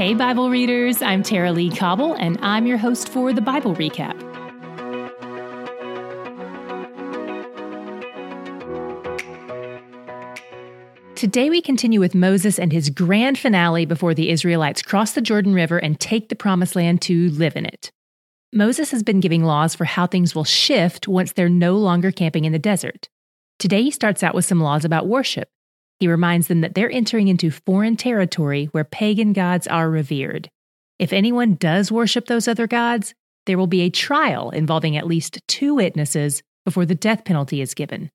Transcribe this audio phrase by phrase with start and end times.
[0.00, 4.18] Hey, Bible readers, I'm Tara-Leigh Cobble, and I'm your host for the Bible Recap.
[11.16, 15.52] Today, we continue with Moses and his grand finale before the Israelites cross the Jordan
[15.52, 17.92] River and take the promised land to live in it.
[18.54, 22.46] Moses has been giving laws for how things will shift once they're no longer camping
[22.46, 23.10] in the desert.
[23.58, 25.50] Today, he starts out with some laws about worship.
[26.00, 30.50] He reminds them that they're entering into foreign territory where pagan gods are revered.
[30.98, 33.14] If anyone does worship those other gods,
[33.46, 37.74] there will be a trial involving at least two witnesses before the death penalty is
[37.74, 38.10] given.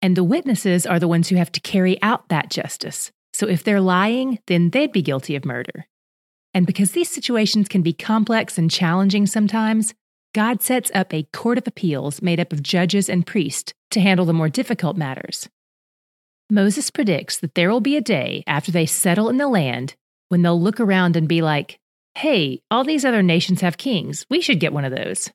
[0.00, 3.12] And the witnesses are the ones who have to carry out that justice.
[3.32, 5.86] So if they're lying, then they'd be guilty of murder.
[6.54, 9.92] And because these situations can be complex and challenging sometimes,
[10.34, 14.24] God sets up a court of appeals made up of judges and priests to handle
[14.24, 15.48] the more difficult matters.
[16.50, 19.96] Moses predicts that there will be a day after they settle in the land
[20.28, 21.80] when they'll look around and be like,
[22.14, 24.24] hey, all these other nations have kings.
[24.30, 25.30] We should get one of those.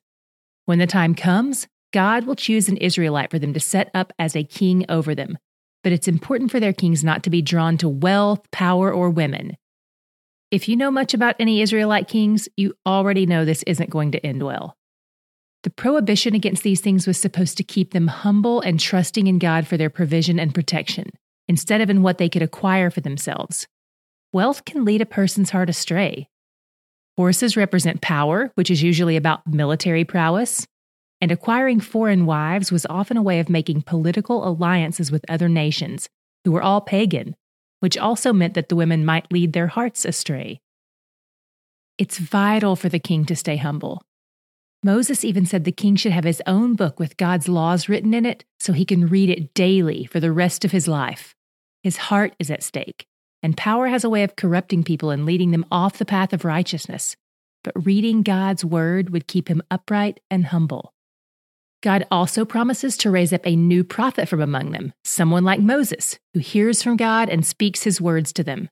[0.64, 4.34] When the time comes, God will choose an Israelite for them to set up as
[4.34, 5.36] a king over them.
[5.84, 9.56] But it's important for their kings not to be drawn to wealth, power, or women.
[10.50, 14.26] If you know much about any Israelite kings, you already know this isn't going to
[14.26, 14.76] end well.
[15.62, 19.66] The prohibition against these things was supposed to keep them humble and trusting in God
[19.66, 21.10] for their provision and protection,
[21.48, 23.66] instead of in what they could acquire for themselves.
[24.32, 26.28] Wealth can lead a person's heart astray.
[27.16, 30.66] Horses represent power, which is usually about military prowess
[31.22, 36.08] and acquiring foreign wives was often a way of making political alliances with other nations,
[36.44, 37.36] who were all pagan,
[37.78, 40.60] which also meant that the women might lead their hearts astray.
[41.96, 44.02] It's vital for the king to stay humble.
[44.84, 48.26] Moses even said the king should have his own book with God's laws written in
[48.26, 51.36] it so he can read it daily for the rest of his life.
[51.84, 53.06] His heart is at stake,
[53.44, 56.44] and power has a way of corrupting people and leading them off the path of
[56.44, 57.16] righteousness.
[57.62, 60.92] But reading God's word would keep him upright and humble.
[61.80, 66.18] God also promises to raise up a new prophet from among them, someone like Moses,
[66.34, 68.68] who hears from God and speaks his words to them.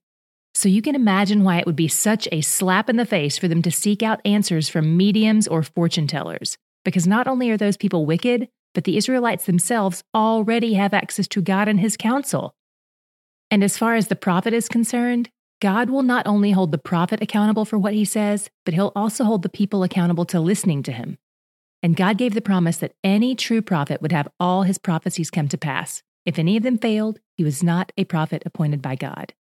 [0.61, 3.49] So you can imagine why it would be such a slap in the face for
[3.49, 7.79] them to seek out answers from mediums or fortune tellers, because not only are those
[7.79, 12.55] people wicked, but the Israelites themselves already have access to God and his counsel.
[13.51, 15.31] And as far as the prophet is concerned,
[15.63, 19.25] God will not only hold the prophet accountable for what he says, but he'll also
[19.25, 21.17] hold the people accountable to listening to him.
[21.83, 25.49] And God gave the promise that any true prophet would have all his prophecies come
[25.49, 26.03] to pass.
[26.27, 29.33] If any of them failed, he was not a prophet appointed by God.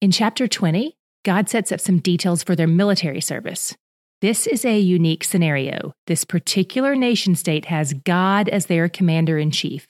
[0.00, 0.96] In chapter 20,
[1.26, 3.76] God sets up some details for their military service.
[4.22, 5.92] This is a unique scenario.
[6.06, 9.88] This particular nation state has God as their commander in chief.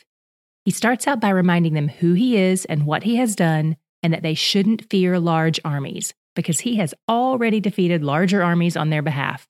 [0.65, 4.12] He starts out by reminding them who he is and what he has done, and
[4.12, 9.03] that they shouldn't fear large armies, because he has already defeated larger armies on their
[9.03, 9.47] behalf.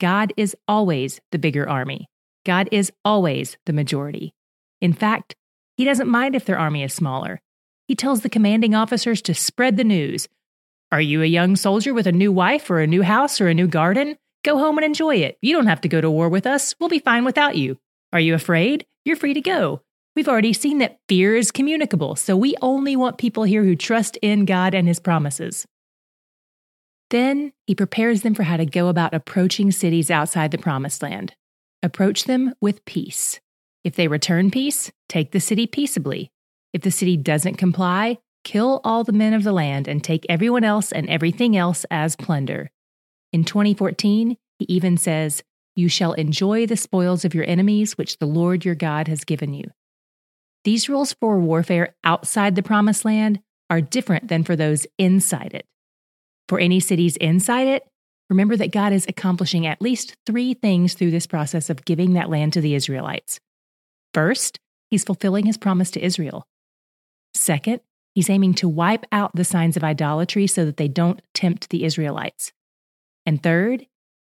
[0.00, 2.08] God is always the bigger army.
[2.46, 4.32] God is always the majority.
[4.80, 5.34] In fact,
[5.76, 7.42] he doesn't mind if their army is smaller.
[7.90, 10.28] He tells the commanding officers to spread the news.
[10.92, 13.52] Are you a young soldier with a new wife or a new house or a
[13.52, 14.16] new garden?
[14.44, 15.38] Go home and enjoy it.
[15.42, 16.72] You don't have to go to war with us.
[16.78, 17.78] We'll be fine without you.
[18.12, 18.86] Are you afraid?
[19.04, 19.82] You're free to go.
[20.14, 24.16] We've already seen that fear is communicable, so we only want people here who trust
[24.22, 25.66] in God and His promises.
[27.10, 31.34] Then he prepares them for how to go about approaching cities outside the promised land.
[31.82, 33.40] Approach them with peace.
[33.82, 36.30] If they return peace, take the city peaceably.
[36.72, 40.64] If the city doesn't comply, kill all the men of the land and take everyone
[40.64, 42.70] else and everything else as plunder.
[43.32, 45.42] In 2014, he even says,
[45.74, 49.54] You shall enjoy the spoils of your enemies, which the Lord your God has given
[49.54, 49.64] you.
[50.64, 55.66] These rules for warfare outside the promised land are different than for those inside it.
[56.48, 57.84] For any cities inside it,
[58.28, 62.28] remember that God is accomplishing at least three things through this process of giving that
[62.28, 63.40] land to the Israelites.
[64.12, 64.58] First,
[64.90, 66.44] he's fulfilling his promise to Israel.
[67.34, 67.80] Second,
[68.14, 71.84] he's aiming to wipe out the signs of idolatry so that they don't tempt the
[71.84, 72.52] Israelites.
[73.26, 73.86] And third,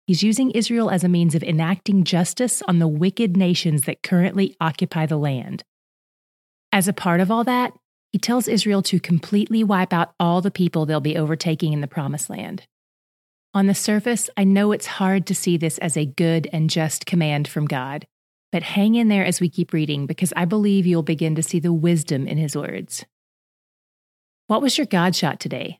[0.07, 4.55] he's using Israel as a means of enacting justice on the wicked nations that currently
[4.59, 5.63] occupy the land.
[6.71, 7.73] As a part of all that,
[8.11, 11.87] he tells Israel to completely wipe out all the people they'll be overtaking in the
[11.87, 12.67] Promised Land.
[13.53, 17.05] On the surface, I know it's hard to see this as a good and just
[17.05, 18.07] command from God,
[18.51, 21.59] but hang in there as we keep reading because I believe you'll begin to see
[21.59, 23.05] the wisdom in his words.
[24.47, 25.79] What was your God shot today?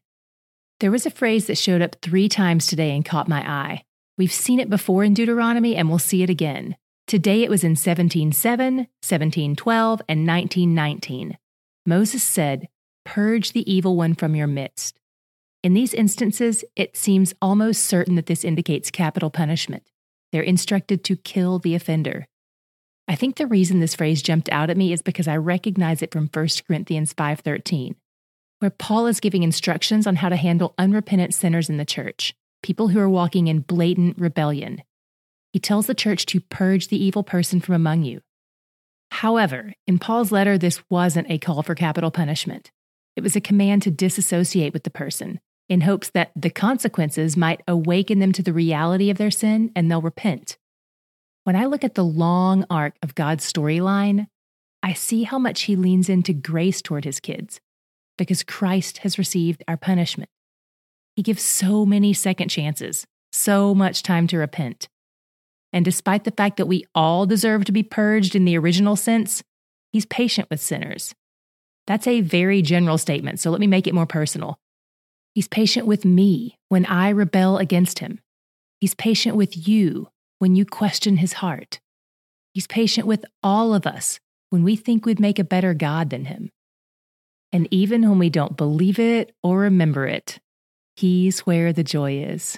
[0.80, 3.84] There was a phrase that showed up three times today and caught my eye.
[4.18, 6.76] We've seen it before in Deuteronomy and we'll see it again.
[7.08, 11.38] Today it was in 1707, 1712, and 1919.
[11.86, 12.68] Moses said,
[13.04, 15.00] Purge the evil one from your midst.
[15.64, 19.84] In these instances, it seems almost certain that this indicates capital punishment.
[20.32, 22.28] They're instructed to kill the offender.
[23.12, 26.14] I think the reason this phrase jumped out at me is because I recognize it
[26.14, 27.96] from 1 Corinthians 5:13,
[28.60, 32.88] where Paul is giving instructions on how to handle unrepentant sinners in the church, people
[32.88, 34.82] who are walking in blatant rebellion.
[35.52, 38.22] He tells the church to purge the evil person from among you.
[39.12, 42.72] However, in Paul's letter, this wasn't a call for capital punishment.
[43.18, 47.62] It was a command to disassociate with the person in hopes that the consequences might
[47.68, 50.58] awaken them to the reality of their sin and they'll repent.
[51.52, 54.28] When I look at the long arc of God's storyline,
[54.82, 57.60] I see how much he leans into grace toward his kids
[58.18, 60.30] because Christ has received our punishment.
[61.18, 64.88] He gives so many second chances, so much time to repent.
[65.74, 69.44] And despite the fact that we all deserve to be purged in the original sense,
[69.92, 71.14] he's patient with sinners.
[71.86, 74.58] That's a very general statement, so let me make it more personal.
[75.36, 78.22] He's patient with me when I rebel against him.
[78.80, 80.08] He's patient with you
[80.42, 81.80] when you question his heart.
[82.52, 86.26] He's patient with all of us when we think we'd make a better God than
[86.26, 86.50] him.
[87.52, 90.40] And even when we don't believe it or remember it,
[90.96, 92.56] he's where the joy is.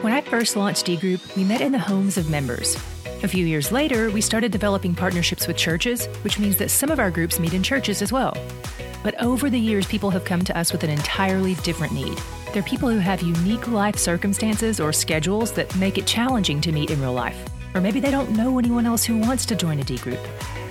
[0.00, 2.74] When I first launched D Group, we met in the homes of members.
[3.22, 6.98] A few years later, we started developing partnerships with churches, which means that some of
[6.98, 8.36] our groups meet in churches as well.
[9.02, 12.18] But over the years, people have come to us with an entirely different need.
[12.52, 16.90] They're people who have unique life circumstances or schedules that make it challenging to meet
[16.90, 17.44] in real life.
[17.74, 20.20] Or maybe they don't know anyone else who wants to join a D group.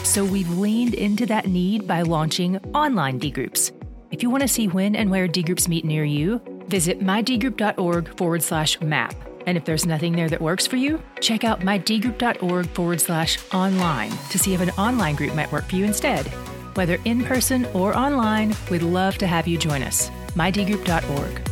[0.04, 3.72] So we've leaned into that need by launching online D groups.
[4.12, 8.18] If you want to see when and where D groups meet near you, visit mydgroup.org
[8.18, 9.16] forward slash map.
[9.48, 14.12] And if there's nothing there that works for you, check out mydgroup.org forward slash online
[14.30, 16.32] to see if an online group might work for you instead.
[16.76, 20.10] Whether in person or online, we'd love to have you join us.
[20.36, 21.51] mydgroup.org.